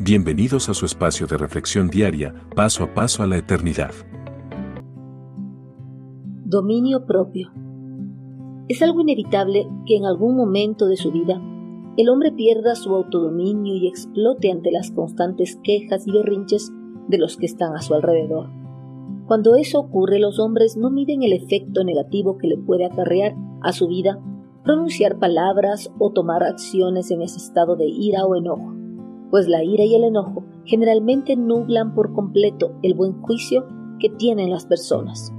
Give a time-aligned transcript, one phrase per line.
[0.00, 3.92] Bienvenidos a su espacio de reflexión diaria, paso a paso a la eternidad.
[6.44, 7.52] Dominio propio.
[8.66, 11.40] Es algo inevitable que en algún momento de su vida
[11.96, 16.72] el hombre pierda su autodominio y explote ante las constantes quejas y berrinches
[17.06, 18.50] de los que están a su alrededor.
[19.28, 23.72] Cuando eso ocurre, los hombres no miden el efecto negativo que le puede acarrear a
[23.72, 24.18] su vida
[24.64, 28.83] pronunciar palabras o tomar acciones en ese estado de ira o enojo
[29.34, 33.66] pues la ira y el enojo generalmente nublan por completo el buen juicio
[33.98, 35.34] que tienen las personas.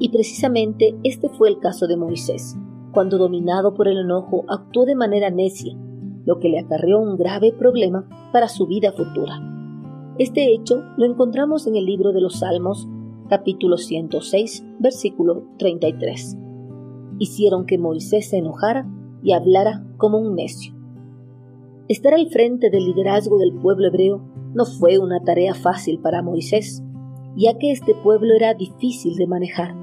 [0.00, 2.56] Y precisamente este fue el caso de Moisés,
[2.90, 5.78] cuando dominado por el enojo actuó de manera necia,
[6.24, 9.40] lo que le acarreó un grave problema para su vida futura.
[10.18, 12.88] Este hecho lo encontramos en el libro de los Salmos,
[13.28, 16.36] capítulo 106, versículo 33.
[17.20, 18.84] Hicieron que Moisés se enojara
[19.22, 20.75] y hablara como un necio.
[21.88, 24.20] Estar al frente del liderazgo del pueblo hebreo
[24.54, 26.82] no fue una tarea fácil para Moisés,
[27.36, 29.76] ya que este pueblo era difícil de manejar.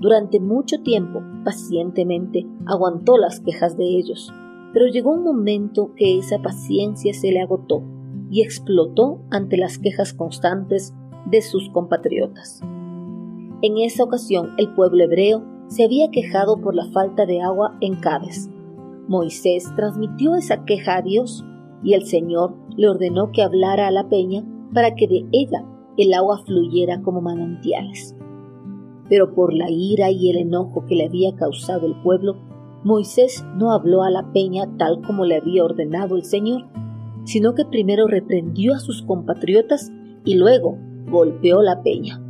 [0.00, 4.32] Durante mucho tiempo, pacientemente, aguantó las quejas de ellos,
[4.72, 7.84] pero llegó un momento que esa paciencia se le agotó
[8.28, 10.94] y explotó ante las quejas constantes
[11.30, 12.60] de sus compatriotas.
[13.62, 17.94] En esa ocasión, el pueblo hebreo se había quejado por la falta de agua en
[18.00, 18.50] Cádiz,
[19.08, 21.44] Moisés transmitió esa queja a Dios
[21.82, 25.64] y el Señor le ordenó que hablara a la peña para que de ella
[25.96, 28.16] el agua fluyera como manantiales.
[29.08, 32.36] Pero por la ira y el enojo que le había causado el pueblo,
[32.82, 36.66] Moisés no habló a la peña tal como le había ordenado el Señor,
[37.24, 39.92] sino que primero reprendió a sus compatriotas
[40.24, 42.22] y luego golpeó la peña.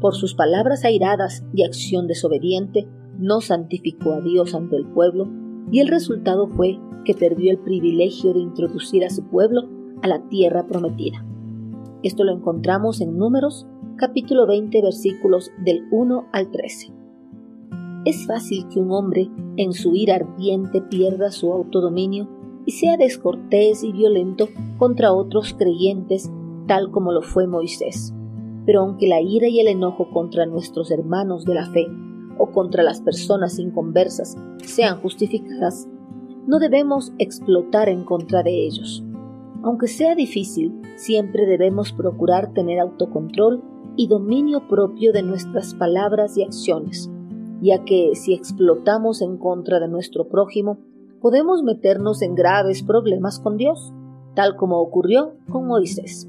[0.00, 5.28] Por sus palabras airadas y acción desobediente, no santificó a Dios ante el pueblo,
[5.70, 9.68] y el resultado fue que perdió el privilegio de introducir a su pueblo
[10.02, 11.24] a la tierra prometida.
[12.02, 13.66] Esto lo encontramos en Números
[13.96, 16.92] capítulo 20 versículos del 1 al 13.
[18.06, 22.28] Es fácil que un hombre en su ira ardiente pierda su autodominio
[22.64, 24.48] y sea descortés y violento
[24.78, 26.30] contra otros creyentes
[26.66, 28.14] tal como lo fue Moisés.
[28.64, 31.86] Pero aunque la ira y el enojo contra nuestros hermanos de la fe
[32.40, 35.86] o contra las personas inconversas sean justificadas,
[36.46, 39.04] no debemos explotar en contra de ellos.
[39.62, 43.62] Aunque sea difícil, siempre debemos procurar tener autocontrol
[43.94, 47.10] y dominio propio de nuestras palabras y acciones,
[47.60, 50.78] ya que si explotamos en contra de nuestro prójimo,
[51.20, 53.92] podemos meternos en graves problemas con Dios,
[54.34, 56.26] tal como ocurrió con Moisés.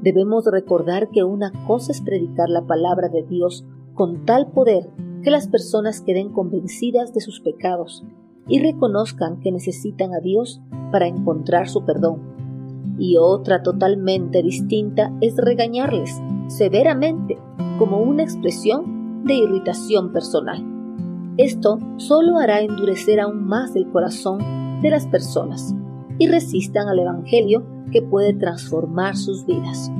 [0.00, 4.90] Debemos recordar que una cosa es predicar la palabra de Dios con tal poder
[5.22, 8.04] que las personas queden convencidas de sus pecados
[8.48, 10.60] y reconozcan que necesitan a Dios
[10.90, 12.96] para encontrar su perdón.
[12.98, 17.38] Y otra totalmente distinta es regañarles severamente
[17.78, 20.64] como una expresión de irritación personal.
[21.36, 25.74] Esto solo hará endurecer aún más el corazón de las personas
[26.18, 29.90] y resistan al Evangelio que puede transformar sus vidas.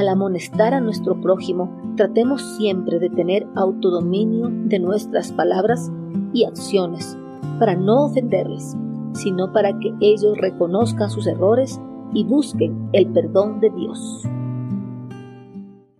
[0.00, 5.92] Al amonestar a nuestro prójimo, tratemos siempre de tener autodominio de nuestras palabras
[6.32, 7.18] y acciones,
[7.58, 8.74] para no ofenderles,
[9.12, 11.78] sino para que ellos reconozcan sus errores
[12.14, 14.22] y busquen el perdón de Dios.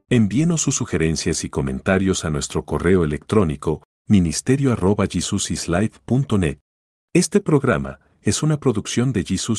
[0.09, 6.59] Envíenos sus sugerencias y comentarios a nuestro correo electrónico ministerio.jesusislife.net.
[7.13, 9.59] Este programa es una producción de Jesus